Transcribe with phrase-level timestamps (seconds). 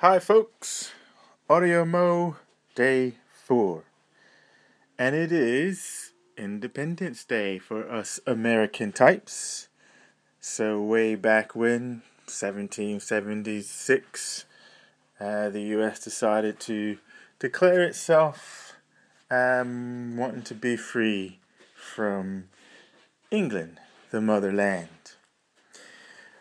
[0.00, 0.92] Hi, folks.
[1.48, 2.36] Audio Mo
[2.74, 3.14] Day
[3.46, 3.82] 4.
[4.98, 9.68] And it is Independence Day for us American types.
[10.38, 14.44] So, way back when, 1776,
[15.18, 16.98] uh, the US decided to
[17.38, 18.74] declare itself
[19.30, 21.38] um, wanting to be free
[21.74, 22.50] from
[23.30, 25.05] England, the motherland.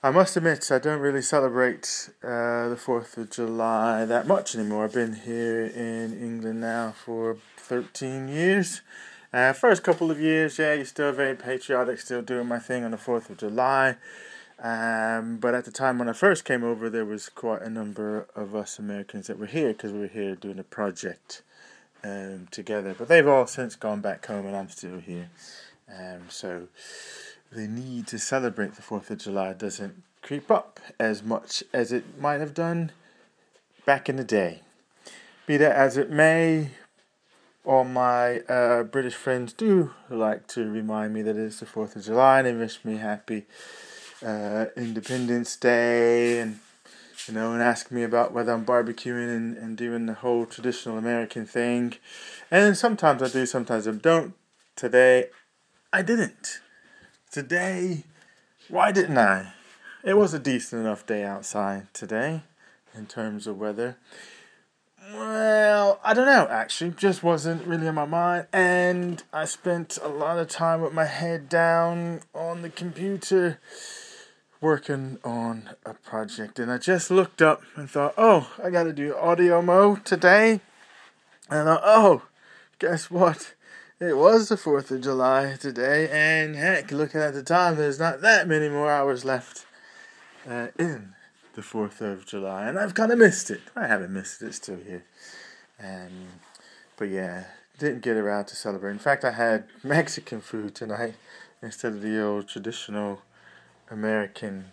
[0.00, 4.84] I must admit, I don't really celebrate uh, the 4th of July that much anymore.
[4.84, 8.82] I've been here in England now for 13 years.
[9.32, 12.92] Uh, first couple of years, yeah, you're still very patriotic, still doing my thing on
[12.92, 13.96] the 4th of July.
[14.60, 18.28] Um, but at the time when I first came over, there was quite a number
[18.36, 21.42] of us Americans that were here because we were here doing a project
[22.04, 22.94] um, together.
[22.96, 25.30] But they've all since gone back home, and I'm still here.
[25.92, 26.68] Um, so
[27.50, 32.18] the need to celebrate the 4th of July doesn't creep up as much as it
[32.20, 32.92] might have done
[33.86, 34.60] back in the day.
[35.46, 36.70] Be that as it may,
[37.64, 42.04] all my uh, British friends do like to remind me that it's the 4th of
[42.04, 43.46] July and they wish me happy
[44.24, 46.60] uh, Independence Day and
[47.26, 50.96] you know, and ask me about whether I'm barbecuing and, and doing the whole traditional
[50.96, 51.94] American thing.
[52.50, 54.34] And sometimes I do, sometimes I don't.
[54.76, 55.26] Today,
[55.92, 56.60] I didn't.
[57.30, 58.04] Today,
[58.68, 59.52] why didn't I?
[60.02, 62.40] It was a decent enough day outside today
[62.94, 63.98] in terms of weather.
[65.12, 70.08] Well, I don't know actually, just wasn't really in my mind, and I spent a
[70.08, 73.58] lot of time with my head down on the computer
[74.62, 79.14] working on a project, and I just looked up and thought, oh, I gotta do
[79.14, 80.62] audio mo today,
[81.50, 82.22] and I thought, oh,
[82.78, 83.52] guess what?
[84.00, 88.20] It was the 4th of July today, and heck, looking at the time, there's not
[88.20, 89.66] that many more hours left
[90.48, 91.14] uh, in
[91.54, 93.60] the 4th of July, and I've kind of missed it.
[93.74, 95.04] I haven't missed it, it's still here.
[95.82, 96.28] Um,
[96.96, 97.46] but yeah,
[97.80, 98.92] didn't get around to celebrate.
[98.92, 101.14] In fact, I had Mexican food tonight
[101.60, 103.22] instead of the old traditional
[103.90, 104.66] American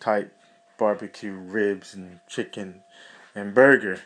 [0.00, 0.34] type
[0.78, 2.80] barbecue ribs and chicken
[3.34, 4.00] and burger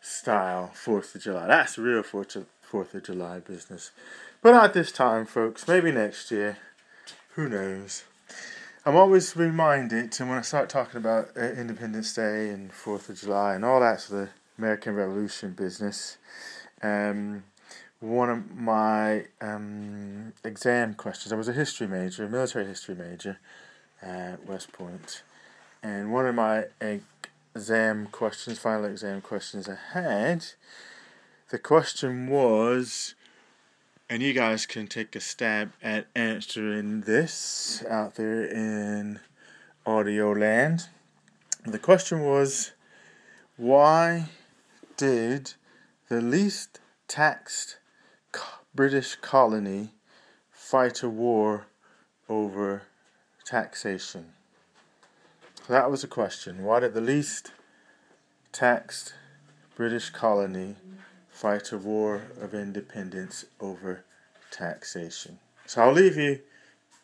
[0.00, 1.48] style 4th of July.
[1.48, 3.92] That's real 4th of Fourth of July business.
[4.42, 5.68] But not this time, folks.
[5.68, 6.58] Maybe next year.
[7.34, 8.02] Who knows?
[8.84, 13.20] I'm always reminded, and when I start talking about uh, Independence Day and Fourth of
[13.20, 14.28] July and all that sort of
[14.58, 16.18] American Revolution business,
[16.82, 17.44] um,
[18.00, 21.32] one of my um, exam questions.
[21.32, 23.38] I was a history major, a military history major
[24.02, 25.22] at West Point,
[25.84, 26.64] and one of my
[27.54, 30.46] exam questions, final exam questions I had
[31.50, 33.14] the question was,
[34.10, 39.20] and you guys can take a stab at answering this out there in
[39.84, 40.88] audio land.
[41.64, 42.72] The question was,
[43.56, 44.26] why
[44.96, 45.54] did
[46.08, 47.78] the least taxed
[48.74, 49.90] British colony
[50.50, 51.66] fight a war
[52.28, 52.82] over
[53.44, 54.32] taxation?
[55.68, 56.64] That was a question.
[56.64, 57.52] Why did the least
[58.50, 59.14] taxed
[59.76, 60.76] British colony
[61.36, 64.02] fight a war of independence over
[64.50, 65.38] taxation.
[65.66, 66.40] So I'll leave you,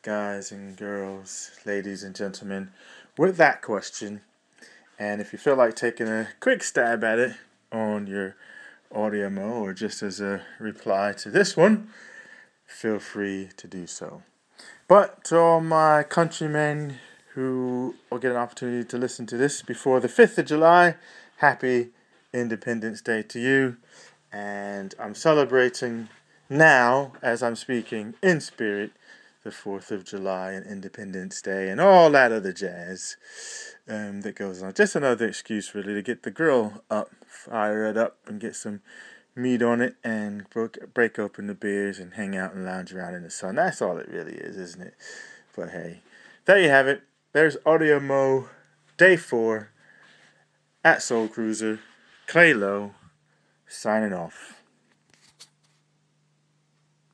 [0.01, 2.71] guys and girls, ladies and gentlemen,
[3.19, 4.23] with that question.
[4.99, 7.37] And if you feel like taking a quick stab at it
[7.71, 8.37] on your
[8.91, 11.91] audio mo or just as a reply to this one,
[12.65, 14.23] feel free to do so.
[14.89, 16.97] But to all my countrymen
[17.35, 20.95] who will get an opportunity to listen to this before the 5th of July,
[21.37, 21.91] happy
[22.33, 23.77] Independence Day to you
[24.33, 26.09] and I'm celebrating
[26.49, 28.93] now as I'm speaking in spirit
[29.45, 33.17] the 4th of July and Independence Day and all that other jazz
[33.89, 34.73] um, that goes on.
[34.73, 38.83] Just another excuse, really, to get the grill up, fire it up, and get some
[39.35, 43.15] meat on it and break, break open the beers and hang out and lounge around
[43.15, 43.57] in the sun.
[43.57, 44.95] That's all it really is, isn't it?
[45.57, 46.03] But hey,
[46.45, 47.03] there you have it.
[47.33, 48.49] There's Audio Mo,
[48.97, 49.71] day four,
[50.85, 51.81] at Soul Cruiser,
[52.27, 52.95] Clay Low
[53.73, 54.62] signing off.